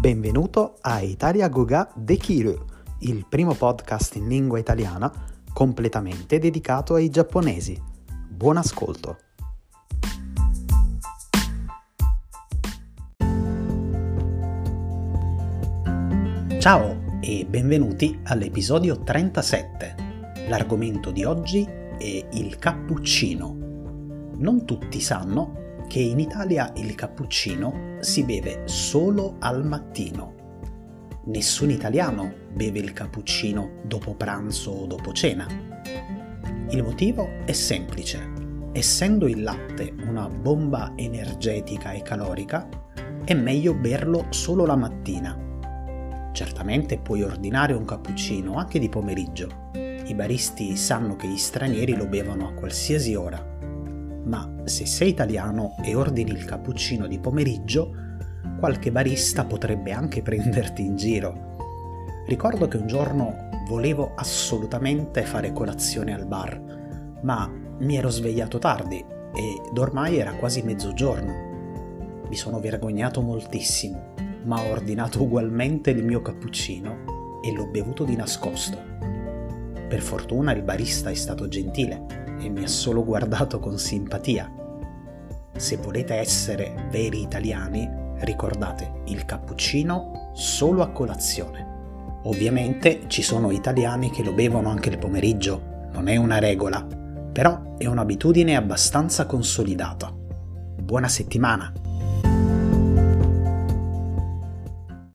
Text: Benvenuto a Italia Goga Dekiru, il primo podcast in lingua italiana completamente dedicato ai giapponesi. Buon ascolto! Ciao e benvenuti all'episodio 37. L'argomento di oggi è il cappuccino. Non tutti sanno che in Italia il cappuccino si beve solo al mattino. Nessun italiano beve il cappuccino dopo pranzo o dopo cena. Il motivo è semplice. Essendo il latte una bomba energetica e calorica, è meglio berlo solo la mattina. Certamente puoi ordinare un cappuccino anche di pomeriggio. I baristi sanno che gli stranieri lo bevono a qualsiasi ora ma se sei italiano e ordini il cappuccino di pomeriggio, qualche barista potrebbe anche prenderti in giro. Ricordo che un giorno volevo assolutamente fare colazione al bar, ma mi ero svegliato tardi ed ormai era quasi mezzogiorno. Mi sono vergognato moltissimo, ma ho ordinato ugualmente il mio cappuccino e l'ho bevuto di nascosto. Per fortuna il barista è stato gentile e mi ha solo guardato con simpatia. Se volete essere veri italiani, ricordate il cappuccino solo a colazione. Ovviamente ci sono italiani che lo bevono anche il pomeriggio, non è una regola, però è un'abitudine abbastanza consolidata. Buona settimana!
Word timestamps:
Benvenuto 0.00 0.76
a 0.82 1.00
Italia 1.00 1.48
Goga 1.48 1.90
Dekiru, 1.92 2.56
il 3.00 3.26
primo 3.28 3.54
podcast 3.54 4.14
in 4.14 4.28
lingua 4.28 4.60
italiana 4.60 5.12
completamente 5.52 6.38
dedicato 6.38 6.94
ai 6.94 7.10
giapponesi. 7.10 7.76
Buon 8.28 8.58
ascolto! 8.58 9.18
Ciao 16.60 17.18
e 17.20 17.44
benvenuti 17.44 18.20
all'episodio 18.22 19.02
37. 19.02 19.94
L'argomento 20.48 21.10
di 21.10 21.24
oggi 21.24 21.64
è 21.64 22.28
il 22.34 22.56
cappuccino. 22.60 23.52
Non 24.36 24.64
tutti 24.64 25.00
sanno 25.00 25.66
che 25.88 26.00
in 26.00 26.20
Italia 26.20 26.70
il 26.76 26.94
cappuccino 26.94 27.96
si 28.00 28.22
beve 28.22 28.62
solo 28.66 29.36
al 29.38 29.64
mattino. 29.64 30.34
Nessun 31.24 31.70
italiano 31.70 32.32
beve 32.52 32.78
il 32.78 32.92
cappuccino 32.92 33.80
dopo 33.84 34.14
pranzo 34.14 34.70
o 34.70 34.86
dopo 34.86 35.12
cena. 35.12 35.46
Il 36.68 36.82
motivo 36.82 37.26
è 37.46 37.52
semplice. 37.52 38.36
Essendo 38.72 39.26
il 39.26 39.42
latte 39.42 39.94
una 40.06 40.28
bomba 40.28 40.92
energetica 40.94 41.92
e 41.92 42.02
calorica, 42.02 42.68
è 43.24 43.32
meglio 43.32 43.72
berlo 43.72 44.26
solo 44.28 44.66
la 44.66 44.76
mattina. 44.76 45.46
Certamente 46.32 46.98
puoi 46.98 47.22
ordinare 47.22 47.72
un 47.72 47.86
cappuccino 47.86 48.56
anche 48.56 48.78
di 48.78 48.90
pomeriggio. 48.90 49.70
I 49.72 50.14
baristi 50.14 50.76
sanno 50.76 51.16
che 51.16 51.26
gli 51.26 51.38
stranieri 51.38 51.96
lo 51.96 52.06
bevono 52.06 52.46
a 52.46 52.52
qualsiasi 52.52 53.14
ora 53.14 53.56
ma 54.24 54.62
se 54.64 54.86
sei 54.86 55.10
italiano 55.10 55.76
e 55.82 55.94
ordini 55.94 56.30
il 56.30 56.44
cappuccino 56.44 57.06
di 57.06 57.18
pomeriggio, 57.18 57.94
qualche 58.58 58.90
barista 58.90 59.44
potrebbe 59.44 59.92
anche 59.92 60.22
prenderti 60.22 60.84
in 60.84 60.96
giro. 60.96 61.56
Ricordo 62.26 62.68
che 62.68 62.76
un 62.76 62.86
giorno 62.86 63.48
volevo 63.66 64.12
assolutamente 64.14 65.22
fare 65.22 65.52
colazione 65.52 66.14
al 66.14 66.26
bar, 66.26 67.18
ma 67.22 67.50
mi 67.80 67.96
ero 67.96 68.08
svegliato 68.08 68.58
tardi 68.58 69.04
ed 69.34 69.78
ormai 69.78 70.18
era 70.18 70.32
quasi 70.34 70.62
mezzogiorno. 70.62 71.46
Mi 72.28 72.36
sono 72.36 72.60
vergognato 72.60 73.22
moltissimo, 73.22 74.14
ma 74.44 74.60
ho 74.60 74.70
ordinato 74.70 75.22
ugualmente 75.22 75.90
il 75.90 76.04
mio 76.04 76.20
cappuccino 76.20 77.40
e 77.42 77.52
l'ho 77.52 77.66
bevuto 77.66 78.04
di 78.04 78.16
nascosto. 78.16 78.78
Per 79.88 80.00
fortuna 80.00 80.52
il 80.52 80.62
barista 80.62 81.08
è 81.08 81.14
stato 81.14 81.48
gentile 81.48 82.27
e 82.38 82.48
mi 82.48 82.64
ha 82.64 82.68
solo 82.68 83.04
guardato 83.04 83.58
con 83.58 83.78
simpatia. 83.78 84.52
Se 85.56 85.76
volete 85.76 86.14
essere 86.14 86.88
veri 86.90 87.20
italiani, 87.20 87.88
ricordate 88.20 89.02
il 89.06 89.24
cappuccino 89.24 90.30
solo 90.34 90.82
a 90.82 90.90
colazione. 90.90 92.20
Ovviamente 92.24 93.02
ci 93.06 93.22
sono 93.22 93.50
italiani 93.50 94.10
che 94.10 94.22
lo 94.22 94.32
bevono 94.32 94.68
anche 94.68 94.88
il 94.88 94.98
pomeriggio, 94.98 95.88
non 95.92 96.08
è 96.08 96.16
una 96.16 96.38
regola, 96.38 96.86
però 97.32 97.76
è 97.76 97.86
un'abitudine 97.86 98.56
abbastanza 98.56 99.26
consolidata. 99.26 100.12
Buona 100.12 101.08
settimana! 101.08 101.72